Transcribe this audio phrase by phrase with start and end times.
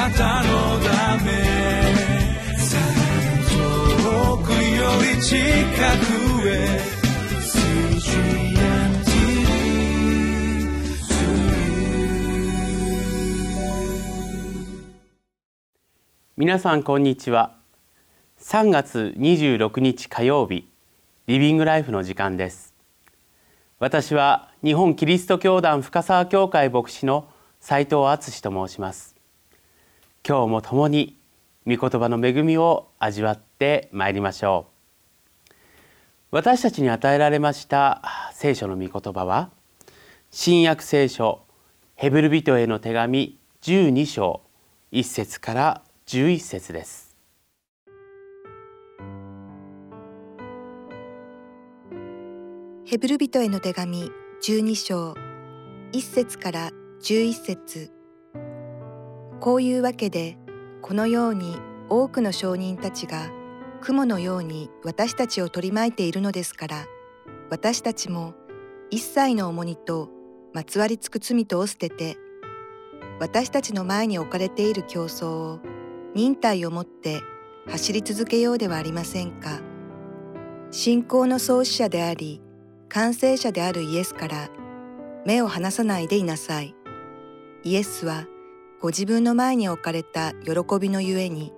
[0.00, 1.30] なたのため
[3.50, 6.80] 遠くより近くへ
[16.38, 17.58] 皆さんこんにちは。
[18.40, 20.66] 3月26日火曜日
[21.26, 22.72] リビングライフの時間です。
[23.78, 27.28] 私は日本キリスト教団深沢教会牧師の
[27.60, 29.19] 斉藤敦と申します。
[30.26, 31.16] 今日も共に
[31.66, 35.54] 御言葉の恵みを味わってまいりましょう。
[36.30, 38.02] 私たちに与えられました
[38.32, 39.50] 聖書の御言葉は
[40.30, 41.42] 新約聖書
[41.96, 44.42] ヘブル人への手紙12章
[44.92, 47.16] 1節から11節です。
[52.86, 54.10] ヘブル人への手紙
[54.42, 55.12] 12章
[55.92, 56.70] 1節から
[57.02, 57.99] 11節。
[59.40, 60.36] こういうわけで
[60.82, 61.56] このように
[61.88, 63.30] 多くの証人たちが
[63.80, 66.84] 雲のように私たちを取り巻いているのですから
[67.50, 68.34] 私たちも
[68.90, 70.10] 一切の重荷と
[70.52, 72.16] まつわりつく罪とを捨てて
[73.18, 75.60] 私たちの前に置かれている競争を
[76.14, 77.20] 忍耐をもって
[77.68, 79.60] 走り続けようではありませんか。
[80.72, 82.40] 信仰の創始者であり
[82.88, 84.48] 完成者であるイエスから
[85.26, 86.74] 目を離さないでいなさい。
[87.62, 88.26] イエスは
[88.80, 91.52] ご自分の前に置かれた喜びのゆえに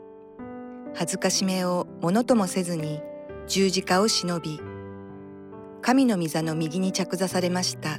[0.95, 3.01] 恥ずかしめをものともせずに
[3.47, 4.61] 十字架を忍び
[5.81, 7.99] 神の御座の右に着座されました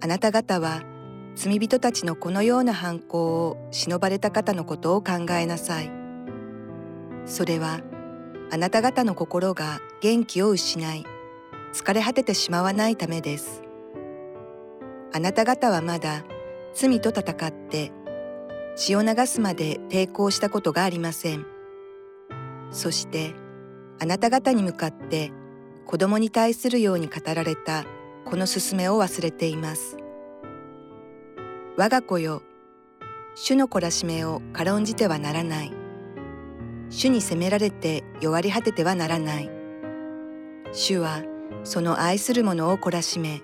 [0.00, 0.82] あなた方は
[1.36, 5.90] 罪人たちのこのような犯行を忍ばれた方のことを考えなさい。
[7.26, 7.80] それは
[8.50, 11.04] あなた方の心が元気を失い
[11.74, 13.62] 疲れ果ててしまわないためです。
[15.12, 16.24] あなた方はまだ
[16.78, 17.90] 罪と戦って
[18.76, 21.46] 血を流すまで抵抗したことがありません。
[22.70, 23.34] そして
[23.98, 25.32] あなた方に向かって
[25.86, 27.86] 子供に対するように語られた
[28.26, 29.96] この勧めを忘れています。
[31.78, 32.42] 我が子よ、
[33.34, 35.72] 主の懲らしめを軽んじてはならない。
[36.90, 39.50] 主に責められて弱り果ててはならない。
[40.72, 41.22] 主は
[41.64, 43.40] その愛する者を懲らしめ、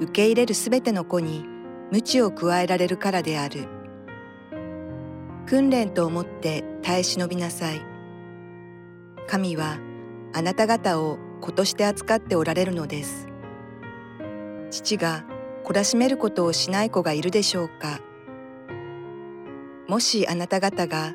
[0.00, 1.53] 受け入れるすべての子に
[1.90, 3.66] 鞭を加えられるからである。
[5.46, 7.80] 訓練と思って耐え忍びなさい。
[9.26, 9.78] 神は
[10.32, 13.28] あなた方を子として扱っておられるのです。
[14.70, 15.24] 父が
[15.64, 18.00] 懲らしめることをしない子がいるでしょうか
[19.88, 21.14] もしあなた方が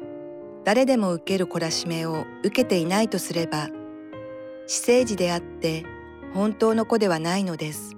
[0.64, 3.70] 誰でも受ける懲らしめを受けていないとすれば
[4.68, 5.86] 私生児であって
[6.34, 7.96] 本当の子ではないのです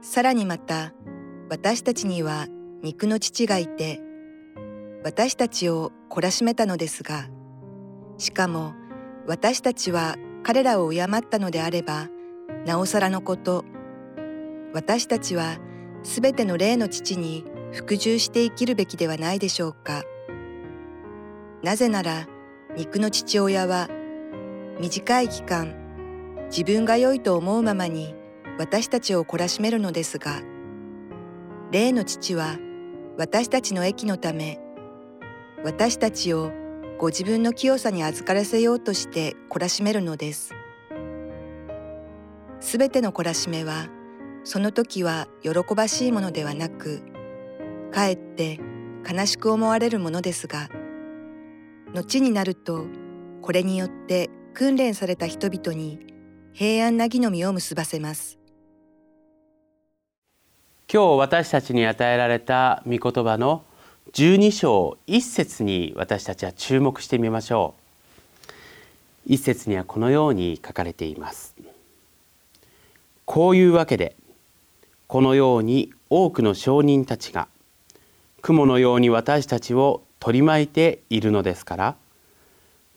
[0.00, 0.92] さらにまた
[1.48, 2.46] 私たちには
[2.82, 4.00] 肉の父がいて
[5.04, 7.28] 私たちを懲らしめたのですが
[8.18, 8.74] しかも
[9.26, 12.08] 私たちは彼らを敬ったのであれば
[12.66, 13.64] なおさらのこと
[14.72, 15.58] 私たちは
[16.02, 20.02] すべての霊の父に服従して生きるべきではないでしょうか。
[21.62, 22.26] なぜなら
[22.76, 23.88] 肉の父親は
[24.80, 25.74] 短い期間
[26.50, 28.14] 自分が良いと思うままに
[28.58, 30.42] 私たちを懲らしめるのですが
[31.72, 32.58] 霊の父は
[33.16, 34.60] 私たちの益のため
[35.64, 36.52] 私たちを
[36.98, 40.54] ご自分の清さに預からせようとして懲らしめるのです。
[42.60, 43.88] すべての懲らしめは
[44.44, 47.02] その時は喜ばしいものではなく
[47.90, 48.60] かえって
[49.10, 50.68] 悲しく思われるものですが
[51.94, 52.84] 後になると
[53.40, 56.06] これによって訓練された人々に
[56.52, 58.41] 平安な義の実を結ばせます
[60.92, 63.64] 今日私たちに与えられた御言葉の
[64.12, 67.76] 12章1節に私たちは注目してみましょ
[68.46, 68.52] う。
[69.24, 71.56] 一節にはこのように書かれています。
[73.24, 74.16] こういうわけで
[75.06, 77.48] このように多くの証人たちが
[78.42, 81.96] 雲のように私たちを取り巻いているのですから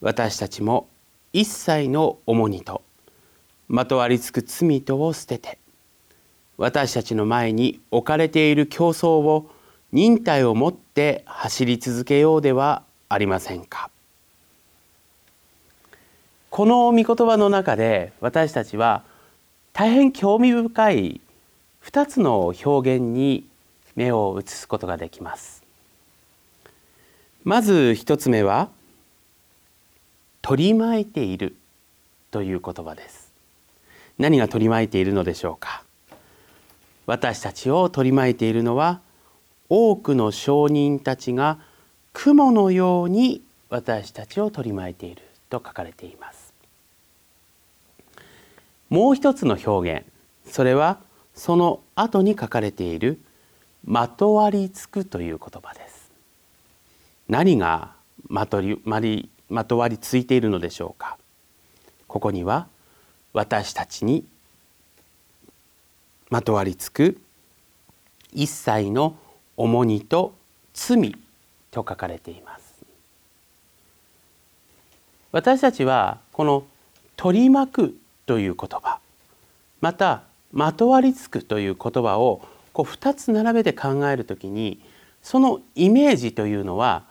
[0.02, 0.90] 私たちも
[1.32, 2.82] 一切の重荷と
[3.70, 5.60] まとわりつく罪とを捨てて
[6.58, 9.50] 私たちの前に置かれている競争を
[9.92, 13.90] 忍耐をもって走り続けようではありませんか？
[16.50, 19.04] この御言葉の中で私たちは
[19.74, 21.22] 大変興味深い
[21.84, 23.46] 2つの表現に
[23.96, 25.64] 目を移すことができます。
[27.44, 28.70] まず1つ目は
[30.42, 31.56] 取り巻いている
[32.32, 33.32] という言葉です。
[34.18, 35.84] 何が取り巻いているのでしょうか？
[37.06, 39.02] 私たちを取り巻いているのは
[39.70, 41.60] 多くの証人たちが
[42.14, 46.54] 雲のように私たちを取り巻いていると書かれています。
[48.90, 50.06] もう一つの表現
[50.52, 51.00] それは
[51.34, 53.20] その後に書かれている
[53.84, 56.12] まとわりつくという言葉です。
[57.28, 57.94] 何が
[58.28, 61.18] まとりまりまとわりついているのでしょうか。
[62.08, 62.68] ここには
[63.34, 64.26] 私たちに
[66.36, 67.18] まとわりつく
[68.34, 69.16] 一切の
[69.56, 70.34] 重荷と
[70.74, 71.16] 罪
[71.72, 72.76] と書かれています。
[75.32, 76.66] 私たちはこの
[77.16, 79.00] 取り巻くという言葉
[79.80, 84.82] またまとわりつくという言葉をこう2つ並べて考えるときに
[85.24, 87.06] そのイメージというのは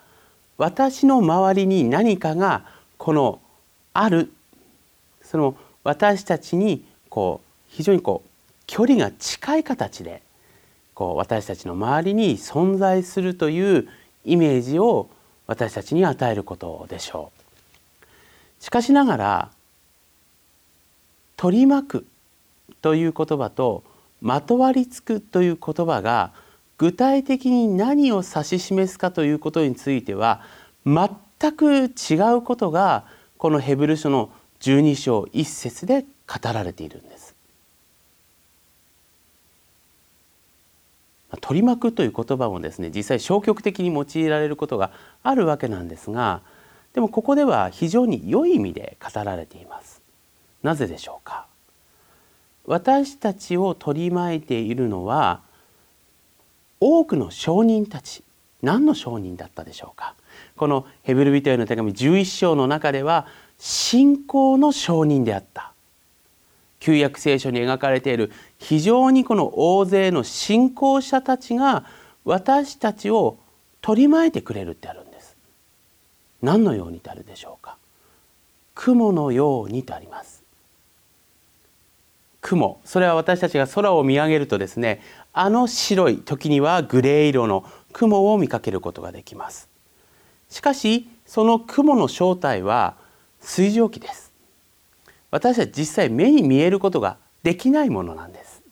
[0.58, 2.66] 私の周りに何かが
[2.98, 3.40] この
[3.94, 4.30] ある
[5.22, 8.33] その私たちにこう非常にこう
[8.66, 10.22] 距離が近い形で
[10.94, 13.88] こう私たちの周りに存在するという
[14.24, 15.08] イメージを
[15.46, 17.32] 私たちに与えることでしょ
[18.60, 18.64] う。
[18.64, 19.50] しかしながら
[21.36, 22.06] 取り巻く
[22.80, 23.82] という言葉と
[24.22, 26.32] まとわりつくという言葉が
[26.78, 30.40] 具体的に何を指し示すかということについては
[30.86, 31.08] 全
[31.52, 33.04] く違うことが
[33.36, 34.30] このヘブル書の
[34.60, 37.13] 12章1節で語られているんです。
[41.40, 44.90] 取り巻くという言葉もですね実際消極的に用いられることが
[45.22, 46.40] あるわけなんですが
[46.92, 50.00] でもここでは非常に良い意味で語られています。
[50.62, 51.46] なぜでしょうか？
[52.66, 55.42] 私たちを取り巻いているのは
[56.80, 58.22] 多くの証人たち。
[58.62, 60.14] 何の証人だったでしょうか？
[60.56, 63.26] このヘブル人への手紙11章の中では
[63.58, 65.73] 信仰の証人であった。
[66.84, 71.86] 旧約聖書に描かれている非常にこの大勢の信仰者たちが
[72.26, 73.38] 私たちを
[73.80, 75.34] 取り巻いてくれるってあるんです。
[76.42, 77.78] 何のようにとあるでしょうか。
[78.74, 80.42] 雲のようにとあります。
[82.42, 82.82] 雲。
[82.84, 85.00] それは私たちが空を見上げるとですね
[85.32, 87.64] あの白い時にはグレー色の
[87.94, 89.70] 雲を見かけることができます。
[90.50, 92.96] しかしその雲の正体は
[93.40, 94.33] 水蒸気です。
[95.34, 98.62] 私たち実際目に見えることができないものなんです。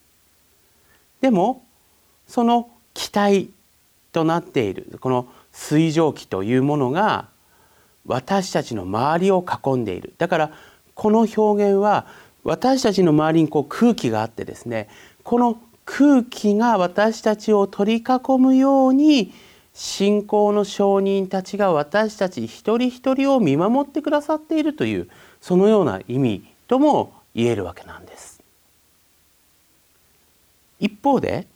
[1.21, 1.65] でも
[2.29, 3.49] その気体
[4.13, 7.27] となっているこの水蒸気というものが
[8.07, 10.15] 私たちの周りを囲んでいる。
[10.19, 10.51] だから
[10.95, 12.07] この表現は
[12.45, 14.89] 私たちの周りにこう空気があってですね
[15.25, 19.33] この空気が私たちを取り囲むように
[19.75, 25.09] 信仰の証人たちが私たち一人一人を見守ってくださっているという
[25.41, 28.41] そのような意味とも言えるわけなんです。
[30.81, 31.47] 一方で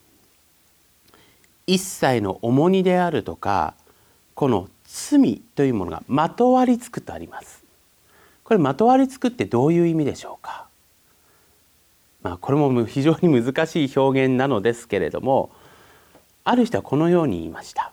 [1.66, 3.72] 一切の重荷であるとか
[4.34, 7.64] この罪というものがまとわりつくとあります。
[8.44, 10.66] これまとわりつくってどういう意味でしょうか。
[12.22, 15.48] まあこれも非常に難しい表現なのですけれども
[16.44, 17.90] ある人はこのように言いました。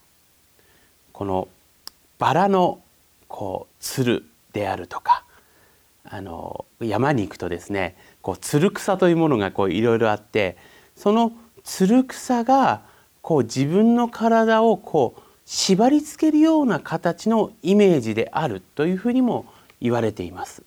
[1.14, 1.48] この
[2.20, 2.82] バラの
[3.30, 5.24] こうつるであるとか
[6.14, 10.58] あの山に行くとですねこうつる草というものがいろいろあって
[10.96, 11.34] その
[11.64, 12.84] つる草が
[13.24, 19.46] こう自分の体をこう縛り付けるような形のイメージであるというふうにも
[19.82, 20.62] 言われています。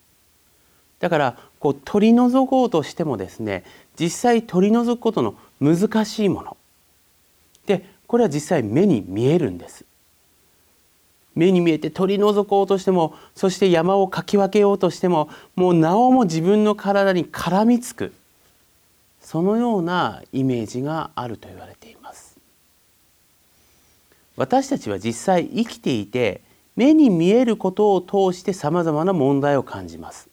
[0.98, 3.62] だからこう取り除こうとしてもですね
[4.00, 6.56] 実際取り除くことの難しいもの
[7.66, 9.84] でこれは実際目に見えるんです。
[11.36, 18.12] 目に見えて取り除こうとしてもそして山をかき分けようとしてももうなおも自分の体に絡みつく
[19.20, 22.36] そのようなイメージがあると言われています。
[24.36, 26.40] 私たちは実際生きていて
[26.74, 30.28] 目に見えることを通してさまざまな問題を感じます。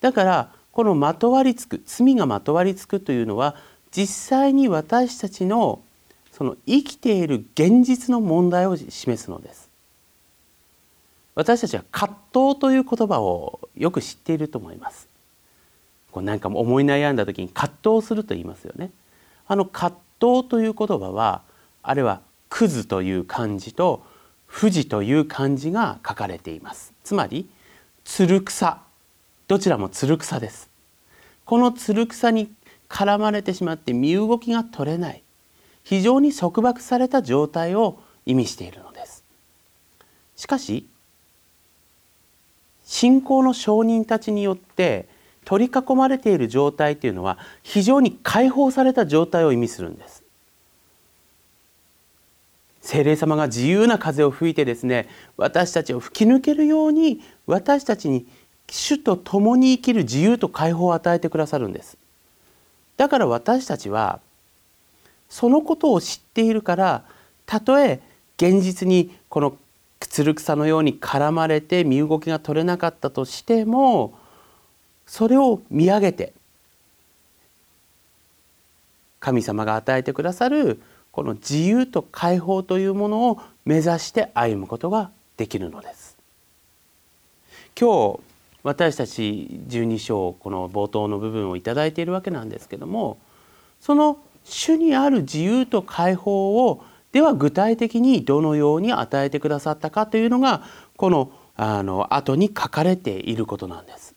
[0.00, 3.56] だからこのまとわりつく罪がまとわりつくというのは
[3.90, 5.80] 実際に私たちの
[6.32, 9.69] その生きている現実の問題を示すのです。
[11.40, 15.08] 私たちは葛藤という言葉をよく知っていると思います。
[16.12, 18.90] こうなんか思い悩んだ時に葛藤すると言いますよね。
[19.46, 21.40] あの葛藤という言葉は
[21.82, 22.20] あれは
[22.50, 24.04] クズという漢字と
[24.52, 26.92] 富士という漢字が書かれています。
[27.04, 27.48] つまり
[28.04, 28.82] つる草
[29.48, 30.68] どちらもつる草です。
[31.46, 32.52] このつる草に
[32.90, 35.22] 絡まれてしまって身動きが取れない
[35.84, 39.24] 非常に束縛された状態を意味しているのです。
[40.36, 40.86] しかし
[42.90, 45.06] 信仰の証人たちによって
[45.44, 50.24] 取り囲まれている状態というのは非常に解放された状態を意味するんです。
[52.82, 58.26] 聖霊様が自由な風を吹いてですね私たちを吹き抜けるように私たちに
[58.68, 61.96] 主と共に生きる自由と解放を与えてくださるんです
[62.96, 64.18] だから私たちは
[65.28, 67.04] そのことを知っているから
[67.46, 68.00] たとえ
[68.38, 69.56] 現実にこの
[70.06, 74.14] つる草のように絡まれて身動きが取れなかったとしても
[75.06, 76.32] それを見上げて
[79.18, 80.80] 神様が与えてくださる
[81.12, 86.16] この自由と解放というものを目指して歩むことができるのです。
[87.78, 88.20] 今日
[88.62, 93.18] 私たち十二章この冒頭の部分を頂いているわけなんですけども
[93.80, 100.62] その主にある自由と解放をでは具体的にどのように与えてくださったかというのが
[100.96, 104.14] このあの後に書かれていることなんです。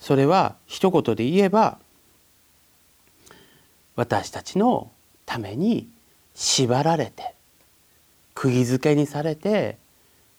[0.00, 1.78] それは一言で言えば
[3.94, 4.90] 私たちの
[5.26, 5.88] ために
[6.34, 7.34] 縛られて
[8.34, 9.76] 釘付けにされて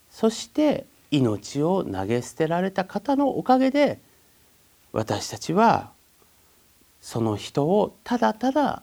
[0.09, 3.99] そして命を投げ捨てられた方のおかげで
[4.91, 5.91] 私たちは
[6.99, 8.81] その人をただただ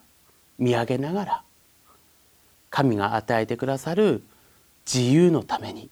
[0.58, 1.42] 見上げながら
[2.70, 4.22] 神が与えてくださる
[4.86, 5.90] 自由のために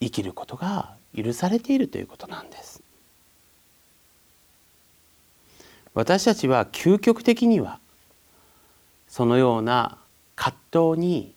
[0.00, 2.82] 生きることが許されているということなんです。
[5.92, 7.80] 私たちは究極的には
[9.08, 9.98] そのような
[10.36, 10.56] 葛
[10.94, 11.34] 藤に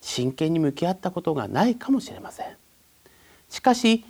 [0.00, 2.46] 真剣に向き合ったことがないかもしれません。
[3.50, 4.04] しかし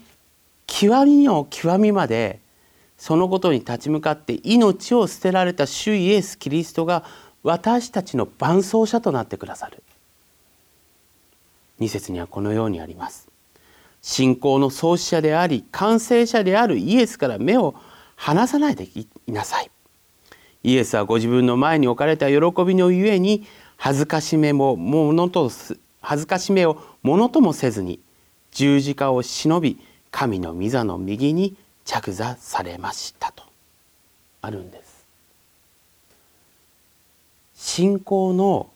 [0.67, 2.39] 極みの極みまで
[2.97, 7.05] そのことに立ち向かって命を捨てられた主イエス・キリストが
[7.43, 9.83] 私たちの伴走者となってくださる。
[11.79, 13.29] 二節にはこのようにあります。
[14.03, 17.75] 信仰の創始者であり完成者であるイエスから目を
[18.17, 19.71] 離さないでいなさい。
[20.63, 25.51] イエスはご自分の前に置かれた喜びのゆえに恥ずかしめもものと
[26.03, 28.01] 恥ずかしめをものともせずに
[28.53, 29.79] 十字架を忍び
[30.11, 33.45] 神の御座の右に着座されましたと。
[34.43, 34.90] あるんです。
[37.61, 38.71] 信仰の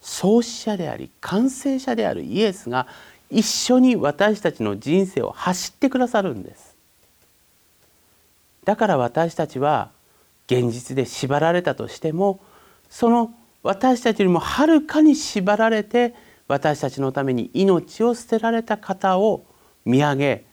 [0.00, 2.86] 創始者であり完成者であるイエスが
[3.30, 6.74] 一緒に私たちの人生を走ってくださるんです。
[8.64, 9.90] だから私たちは
[10.46, 12.40] 現実で縛られたとしても
[12.88, 16.14] その私たちよりもはるかに縛られて
[16.48, 19.44] 私たちのために命を捨てられた方を
[19.84, 20.44] 見上げ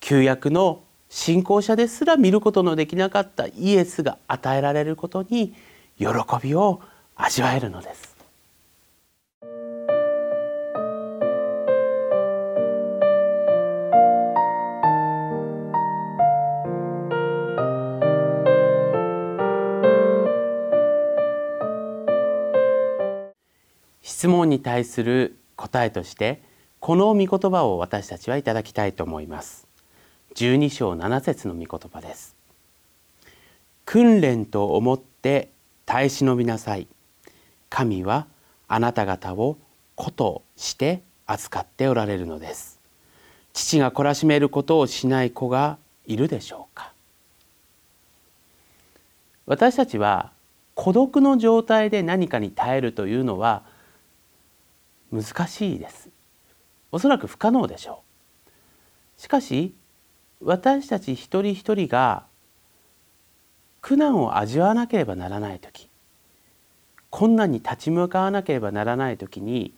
[0.00, 5.54] 旧約の信仰者ですら見ることのできなかったイエスが与えられることに
[5.96, 6.06] 喜
[6.42, 6.80] びを
[7.16, 8.14] 味わえるのです。
[24.02, 26.42] 質問に対する答えとして
[26.80, 29.68] この御言葉を私たちはいただきたいと思います。
[30.34, 32.34] 12章7節の御言葉です。
[33.84, 35.53] 訓練と思って
[35.94, 36.88] 耐え忍びなさい。
[37.70, 38.26] 神は
[38.66, 39.58] あなた方を
[39.94, 42.80] 子として扱っておられるのです。
[43.52, 46.92] 父が懲らしめることをしない子がいるでしょうか。
[49.46, 50.32] 私たちは
[50.74, 53.62] 孤独の状態で何かに耐えるというのは
[55.12, 56.08] 難しいです。
[56.90, 58.02] おそらく不可能でしょ
[59.18, 59.22] う。
[59.22, 59.76] しかし
[60.40, 62.24] 私たち一人一人が
[63.84, 65.90] 苦難を味わわなければならない時
[67.10, 69.74] 困難に立ち向かわなければならない時に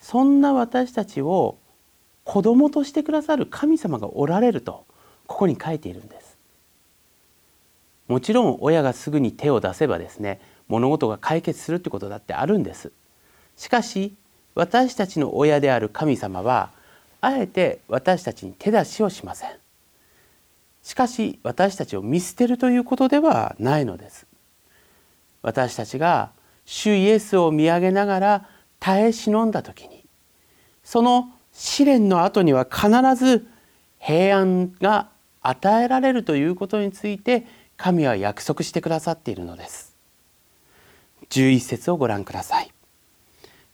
[0.00, 1.58] そんな私たちを
[2.22, 4.84] 子供としてくださる神様がおられると
[5.26, 6.38] ここに書いているんです。
[8.06, 12.92] もちろん親がすぐに手を出せばですね物事が解決するってことだってあるんです。
[13.56, 14.14] しかし
[14.54, 16.70] 私たちの親である神様は
[17.20, 19.50] あえて私たちに手出しをしません。
[20.86, 24.24] しかし私たちを見捨てるということではないのです。
[25.42, 26.30] 私たちが
[26.64, 30.04] 主イエスを見上げながら耐え忍んだ時に
[30.84, 33.48] その試練の後には必ず
[33.98, 35.08] 平安が
[35.42, 39.92] 与えられるということについて神は約束してくださっているのです。
[41.30, 42.70] 11節をご覧ください。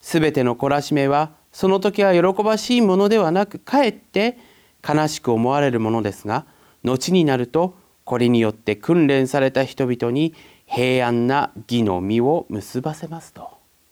[0.00, 4.38] すべての懲らしめはその時は喜ばしいものではなくかえって
[4.82, 6.46] 悲しく思われるものですが
[6.82, 10.34] 後になるとこれによって訓練された人々に
[10.66, 13.50] 平安な義の実を結ばせますと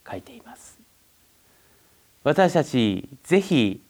[0.09, 0.79] 書いています。
[2.23, 3.81] 私たちぜひ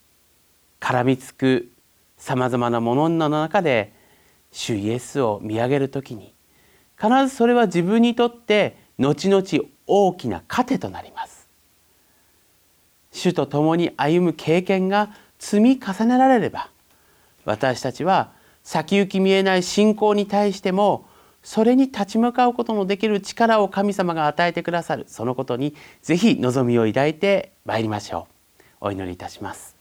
[0.80, 1.70] 絡みつく
[2.16, 3.92] さまざまなものの中で
[4.52, 6.34] 主イエスを見上げる時に
[7.00, 9.44] 必ずそれは自分にとって後々
[9.86, 11.48] 大きな糧となります。
[13.12, 16.70] 主と共に歩む経験が積み重ねられれば
[17.44, 21.06] 私たちは先行き見えない信仰に対しても
[21.42, 28.32] それに立ち向かうことのできる力を神様が与えてくださるそのことにぜひ望みを抱いてまいりましょう。
[28.82, 29.76] お祈りいたします。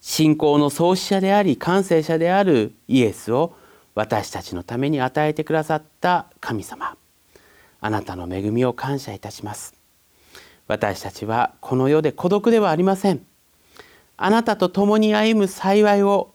[0.00, 3.54] 信仰の創始者であり完成者であるイエスを
[3.94, 6.96] 私たちのために与えてくださった神様。
[7.82, 9.74] あなたの恵みを感謝いたします。
[10.66, 13.24] 私たちはこの世で孤独ではありません。
[14.16, 16.32] あなたと共に歩む幸いを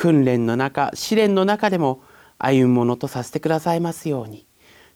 [0.00, 2.00] 訓練の中試練の中でも
[2.38, 4.46] 歩むものとさせてくださいますように。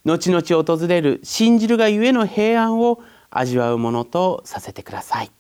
[0.06, 5.30] 後々訪れる信じるがゆえの平安を味わうものとさせてください。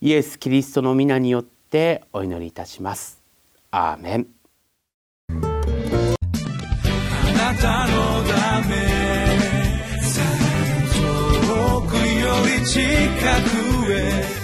[0.00, 3.22] イエス・キリストの皆によってお祈りいたします。
[3.70, 4.26] アーメン。
[5.28, 5.34] あ
[7.36, 8.74] なたのため
[10.90, 12.00] 遠くよ
[12.58, 12.80] り近
[13.86, 14.42] くへ。